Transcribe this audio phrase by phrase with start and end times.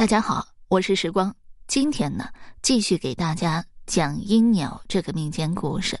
[0.00, 1.36] 大家好，我是时光。
[1.66, 2.30] 今天呢，
[2.62, 6.00] 继续给大家讲阴鸟这个民间故事。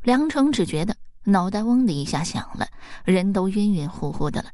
[0.00, 2.66] 梁成只觉得脑袋嗡的一下响了，
[3.04, 4.48] 人都晕晕乎乎的了。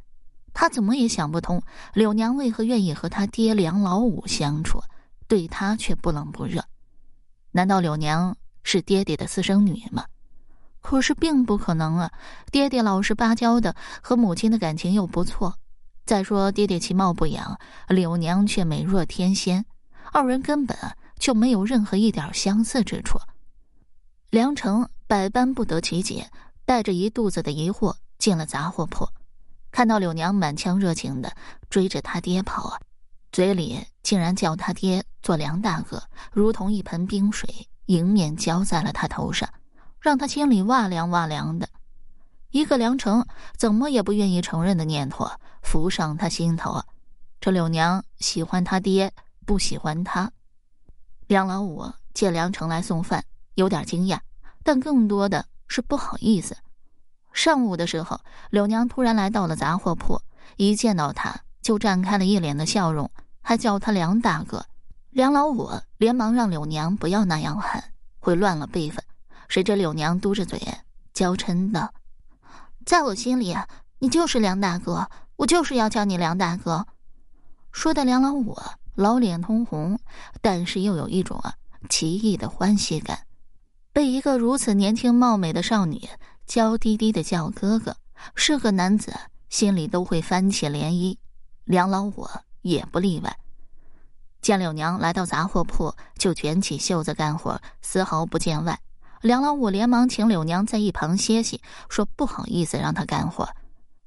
[0.53, 1.63] 他怎么也想不通，
[1.95, 4.83] 柳娘为何愿意和他爹梁老五相处，
[5.29, 6.65] 对他却不冷不热。
[7.53, 10.05] 难道柳娘是爹爹的私生女吗？
[10.81, 12.11] 可是并不可能啊！
[12.51, 15.57] 爹爹老实巴交的，和母亲的感情又不错。
[16.09, 19.67] 再说，爹爹其貌不扬，柳娘却美若天仙，
[20.11, 20.75] 二人根本
[21.19, 23.19] 就没有任何一点相似之处。
[24.31, 26.31] 梁成百般不得其解，
[26.65, 29.07] 带着一肚子的疑惑进了杂货铺，
[29.71, 31.31] 看到柳娘满腔热情的
[31.69, 32.81] 追着他爹跑啊，
[33.31, 36.03] 嘴里竟然叫他爹做梁大哥，
[36.33, 39.47] 如同一盆冰水迎面浇在了他头上，
[40.01, 41.69] 让他心里哇凉哇凉的。
[42.51, 43.27] 一个梁成
[43.57, 45.31] 怎么也不愿意承认的念头
[45.63, 46.83] 浮上他心头。
[47.41, 49.13] 这柳娘喜欢他爹，
[49.47, 50.33] 不喜欢他。
[51.27, 53.25] 梁老五见梁成来送饭，
[53.55, 54.19] 有点惊讶，
[54.63, 56.57] 但更多的是不好意思。
[57.33, 60.21] 上午的时候，柳娘突然来到了杂货铺，
[60.57, 63.11] 一见到他就绽开了一脸的笑容，
[63.43, 64.65] 还叫他梁大哥。
[65.11, 69.05] 梁老五连忙让柳娘不要那样喊，会乱了辈分。
[69.49, 70.61] 谁知柳娘嘟着嘴，
[71.13, 71.93] 娇嗔道。
[72.89, 73.55] 在我心里，
[73.99, 76.87] 你就是梁大哥，我就是要叫你梁大哥。
[77.71, 78.57] 说的梁老五
[78.95, 80.01] 老脸通红，
[80.41, 81.53] 但是又有一种啊
[81.91, 83.27] 奇异的欢喜感。
[83.93, 86.09] 被一个如此年轻貌美的少女
[86.47, 87.95] 娇滴滴的叫哥哥，
[88.35, 89.15] 是个男子
[89.51, 91.19] 心里都会翻起涟漪。
[91.65, 92.27] 梁老五
[92.63, 93.39] 也不例外。
[94.41, 98.81] 见柳娘来到杂货铺，就卷起袖子干活，丝毫不见外。
[99.21, 103.49] 梁老五连忙请柳娘在一旁歇息，说不好意思让他干活。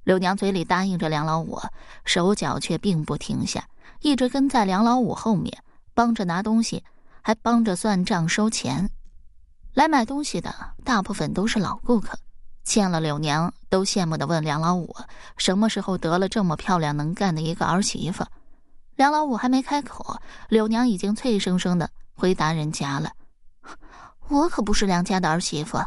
[0.03, 1.59] 柳娘嘴里答应着梁老五，
[2.05, 3.67] 手脚却并不停下，
[3.99, 6.83] 一直跟在梁老五后面，帮着拿东西，
[7.21, 8.89] 还帮着算账收钱。
[9.73, 12.17] 来买东西的大部分都是老顾客，
[12.63, 14.95] 见了柳娘都羡慕的问梁老五：
[15.37, 18.25] 什么时候得了这么漂亮能干的一个儿媳妇？
[18.95, 23.11] 梁老五还没开口，柳娘已经脆生生的回答人家了。
[24.31, 25.77] 我可不是梁家的儿媳妇，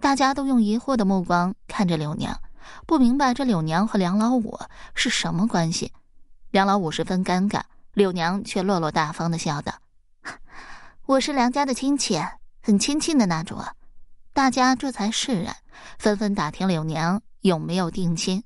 [0.00, 2.40] 大家都用疑惑的目光看着柳娘，
[2.86, 4.56] 不明白这柳娘和梁老五
[4.94, 5.92] 是什么关系。
[6.52, 7.62] 梁老五十分尴尬，
[7.92, 9.74] 柳娘却落落大方的笑道
[11.06, 12.22] ：“我是梁家的亲戚，
[12.62, 13.60] 很亲近的那种。”
[14.32, 15.56] 大家这才释然，
[15.98, 18.44] 纷纷打听柳娘有没有定亲。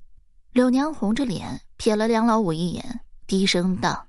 [0.53, 4.07] 柳娘红着脸瞥了梁老五一眼，低声道：“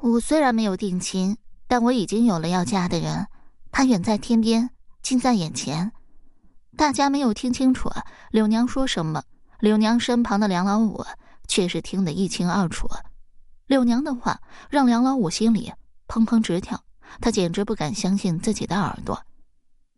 [0.00, 1.36] 我虽然没有定亲，
[1.66, 3.26] 但我已经有了要嫁的人。”
[3.72, 4.70] 他远在天边，
[5.02, 5.92] 近在眼前，
[6.76, 7.90] 大家没有听清楚
[8.30, 9.22] 柳娘说什么。
[9.60, 11.04] 柳娘身旁的梁老五
[11.46, 12.88] 却是听得一清二楚。
[13.66, 15.72] 柳娘的话让梁老五心里
[16.08, 16.82] 砰砰直跳，
[17.20, 19.22] 他简直不敢相信自己的耳朵。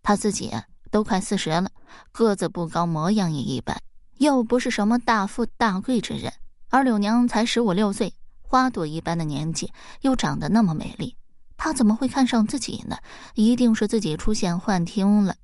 [0.02, 0.50] 他自己
[0.90, 1.70] 都快四十了，
[2.10, 3.80] 个子不高，模样也一般，
[4.18, 6.32] 又不是什么大富大贵之人，
[6.68, 8.12] 而柳娘才十五六岁，
[8.42, 11.16] 花朵一般的年纪，又长得那么美丽。
[11.64, 12.96] 他怎么会看上自己呢？
[13.34, 15.36] 一定是自己出现幻听了。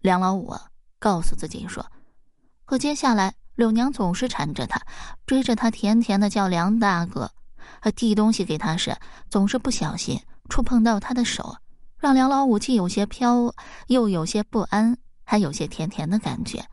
[0.00, 0.52] 梁老五
[0.98, 1.86] 告诉自己说
[2.66, 4.82] ：“可接下来，柳娘总是缠着他，
[5.26, 7.30] 追着他，甜甜的叫梁大哥。
[7.94, 8.96] 递东西给他时，
[9.28, 11.58] 总是不小心触碰到他的手，
[11.98, 13.54] 让梁老五既有些飘，
[13.86, 16.64] 又有些不安，还有些甜甜的感觉。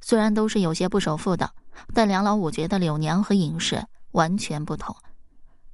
[0.00, 1.52] 虽然都是有些不守妇道，
[1.92, 4.94] 但梁老五觉得柳娘和尹氏完全不同。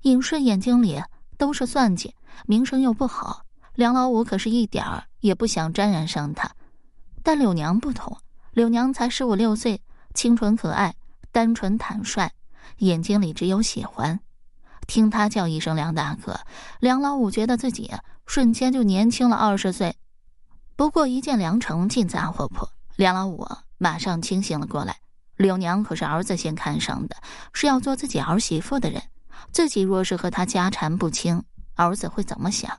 [0.00, 1.02] 尹氏眼睛里……”
[1.38, 3.46] 都是算计，名声又不好。
[3.74, 6.50] 梁老五可是一点儿也不想沾染上他，
[7.22, 8.18] 但柳娘不同，
[8.52, 9.80] 柳娘才十五六岁，
[10.14, 10.94] 清纯可爱，
[11.30, 12.28] 单纯坦率，
[12.78, 14.18] 眼睛里只有喜欢。
[14.88, 16.40] 听他叫一声梁大哥，
[16.80, 17.92] 梁老五觉得自己
[18.26, 19.94] 瞬间就年轻了二十岁。
[20.74, 22.66] 不过一见梁成进杂货铺，
[22.96, 24.96] 梁老五马上清醒了过来。
[25.36, 27.16] 柳娘可是儿子先看上的，
[27.52, 29.00] 是要做自己儿媳妇的人。
[29.58, 31.42] 自己若是和他家缠不清，
[31.74, 32.78] 儿子会怎么想？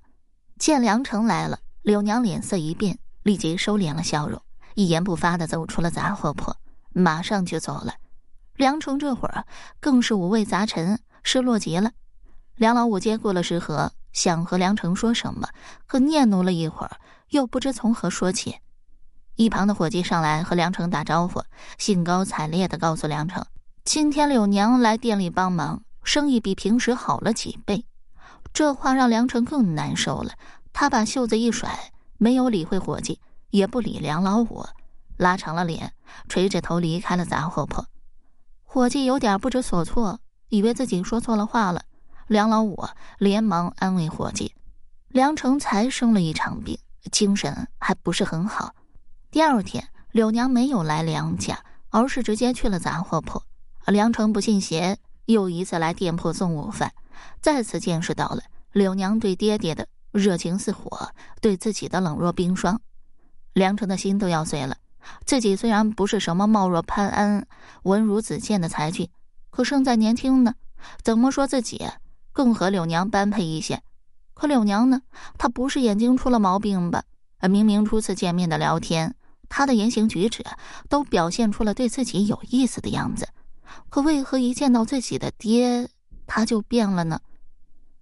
[0.58, 4.42] 见梁成来了，柳娘脸色一变，立即收敛了笑容，
[4.76, 6.56] 一言不发的走出了杂货铺，
[6.94, 7.96] 马上就走了。
[8.56, 9.46] 梁成这会儿
[9.82, 11.92] 更是五味杂陈，失落极了。
[12.56, 15.50] 梁老五接过了食盒，想和梁成说什么，
[15.86, 16.96] 可念叨了一会儿，
[17.32, 18.56] 又不知从何说起。
[19.36, 21.44] 一旁的伙计上来和梁成打招呼，
[21.78, 23.46] 兴高采烈的告诉梁成，
[23.84, 25.84] 今天柳娘来店里帮忙。
[26.04, 27.86] 生意比平时好了几倍，
[28.54, 30.34] 这话让梁成更难受了。
[30.74, 33.20] 他把袖子一甩，没有理会伙计，
[33.50, 34.66] 也不理梁老五，
[35.18, 35.94] 拉长了脸，
[36.28, 37.84] 垂着头离开了杂货铺。
[38.64, 40.20] 伙计有点不知所措，
[40.50, 41.84] 以为自己说错了话了。
[42.28, 42.86] 梁老五
[43.18, 44.54] 连忙安慰伙计
[45.10, 46.78] ：“梁成才生了一场病，
[47.12, 48.76] 精神还不是很好。”
[49.32, 53.42] 第二天，柳娘没有来梁家，而是直接去了杂货铺。
[53.88, 55.00] 梁成不信邪，
[55.32, 56.92] 又一次来店铺送午饭，
[57.40, 58.42] 再次见识到了
[58.72, 62.82] 柳娘对爹爹的热情似火，对自己的冷若冰霜。
[63.54, 64.78] 梁成的心都要碎了。
[65.26, 67.46] 自己虽然不是什么貌若潘安、
[67.84, 69.08] 文如子建的才俊，
[69.52, 70.56] 可胜在年轻呢。
[71.04, 71.86] 怎么说自己
[72.32, 73.84] 更和柳娘般配一些？
[74.34, 75.04] 可柳娘呢？
[75.38, 77.04] 她不是眼睛出了毛病吧？
[77.42, 79.14] 明明初次见面的聊天。
[79.48, 80.44] 她的言行举止
[80.88, 83.28] 都表现出了对自己有意思的样子，
[83.90, 85.90] 可为何一见到自己的爹，
[86.28, 87.20] 他就变了呢？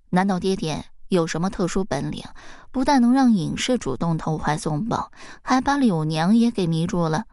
[0.09, 2.23] 难道爹爹有什么特殊本领，
[2.71, 5.11] 不但能让尹氏主动投怀送抱，
[5.41, 7.25] 还把柳娘也给迷住了？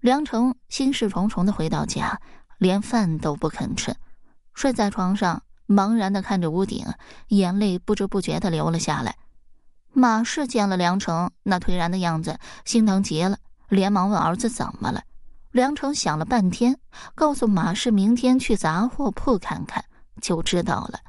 [0.00, 2.20] 梁成心事重重的回到家，
[2.58, 3.94] 连饭都不肯吃，
[4.54, 6.86] 睡在床上，茫然的看着屋顶，
[7.28, 9.16] 眼泪不知不觉的流了下来。
[9.92, 13.38] 马氏见了梁成那颓然的样子，心疼极了，
[13.68, 15.02] 连忙问儿子怎么了。
[15.52, 16.78] 梁成想了半天，
[17.14, 19.84] 告诉马氏明天去杂货铺看看
[20.20, 21.00] 就知道了。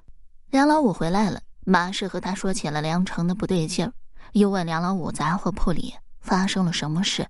[0.50, 3.94] 梁老五回来了，马氏和他说起了梁成的不对劲儿，
[4.34, 7.28] 又问梁老五杂货铺里发生了什么事。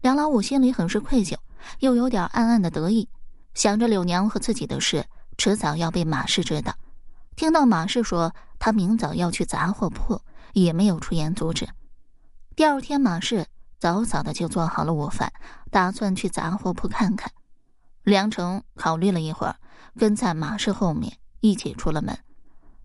[0.00, 1.36] 梁老五心里很是愧疚，
[1.78, 3.08] 又有点暗暗的得意，
[3.54, 5.04] 想着柳娘和自己的事
[5.38, 6.74] 迟早要被马氏知道。
[7.36, 10.20] 听到马氏说他明早要去杂货铺。
[10.52, 11.68] 也没有出言阻止。
[12.56, 13.46] 第二天，马氏
[13.80, 15.32] 早早的就做好了午饭，
[15.70, 17.32] 打算去杂货铺看看。
[18.04, 19.56] 梁成考虑了一会儿，
[19.98, 22.18] 跟在马氏后面一起出了门。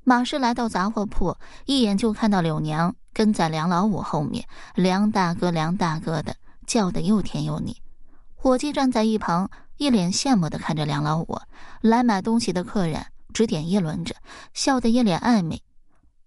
[0.05, 7.81] 马氏来到杂货铺，一眼就看到柳娘跟在梁老五后面，梁大哥、梁大哥的叫的又甜又腻。
[8.35, 11.39] 伙计站在一旁，一脸羡慕的看着梁老五。
[11.81, 14.15] 来买东西的客人指点议论着，
[14.53, 15.61] 笑得一脸暧昧。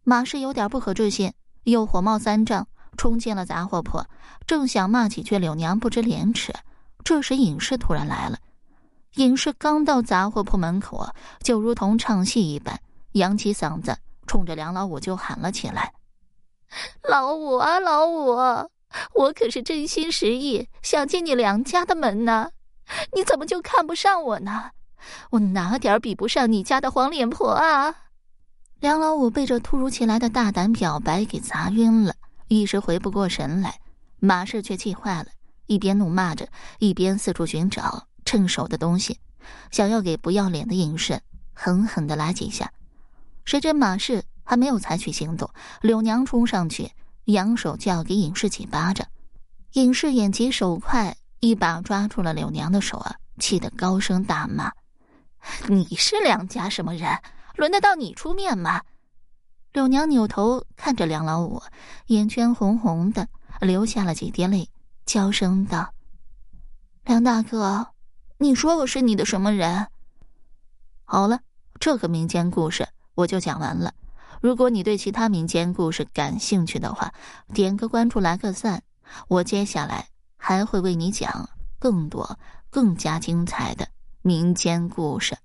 [0.03, 1.33] 马氏有点不可置信，
[1.63, 2.67] 又火冒三丈，
[2.99, 4.05] 冲进了杂货铺，
[4.47, 6.53] 正想骂几句柳娘不知廉耻，
[7.03, 8.37] 这时尹氏突然来了。
[9.15, 11.09] 尹氏刚到杂货铺门口，
[11.41, 12.79] 就如同唱戏一般，
[13.13, 13.97] 扬起嗓子，
[14.27, 15.93] 冲着梁老五就喊了起来
[17.09, 18.37] ：“老五啊，老五，
[19.15, 22.51] 我可是真心实意想进你梁家的门呢，
[23.15, 24.71] 你怎么就看不上我呢？
[25.31, 27.95] 我哪点比不上你家的黄脸婆啊？”
[28.81, 32.15] 梁老五被这突如其来的大胆表白给砸晕了，
[32.49, 33.79] 一时回不过神来。
[34.19, 35.29] 马氏却气坏了，
[35.67, 36.49] 一边怒骂着，
[36.81, 39.21] 一边四处寻找趁手的东西，
[39.71, 41.21] 想要给不要脸的尹氏
[41.55, 42.73] 狠狠的来几下。
[43.45, 45.49] 谁知马氏还没有采取行动，
[45.83, 46.91] 柳娘冲上去，
[47.27, 49.07] 扬手就要给尹氏几巴掌。
[49.75, 54.73] 尹氏眼疾手快，一把抓住了柳娘的手啊，气得高声大骂
[55.69, 57.09] ：“你是梁家什么人？”
[57.55, 58.83] 轮得到你出面吗？
[59.79, 61.63] 柳娘扭头看着梁老五，
[62.07, 63.29] 眼圈红红的，
[63.61, 64.69] 流下了几滴泪，
[65.07, 65.95] 娇声道
[67.07, 67.87] ：“梁大哥，
[68.39, 69.87] 你说我是你的什么人？”
[71.07, 71.39] 好了，
[71.79, 73.95] 这个民间故事我就讲完了。
[74.41, 77.15] 如果你对其他民间故事感兴趣的话，
[77.55, 78.83] 点个关注，来个赞，
[79.29, 81.49] 我接下来还会为你讲
[81.79, 82.37] 更多、
[82.69, 83.87] 更加精彩的
[84.23, 85.39] 民间故事。